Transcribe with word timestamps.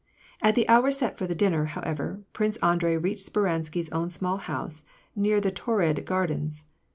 At 0.41 0.55
the 0.55 0.67
hour 0.67 0.89
set 0.89 1.15
for 1.15 1.27
the 1.27 1.35
dinner, 1.35 1.65
however. 1.65 2.21
Prince 2.33 2.57
Andrei 2.57 2.97
reached 2.97 3.27
Speransky's 3.31 3.91
own 3.91 4.09
small 4.09 4.37
house, 4.37 4.83
near 5.15 5.39
the 5.39 5.51
Taurid 5.51 6.05
Gar 6.05 6.25
dens. 6.25 6.65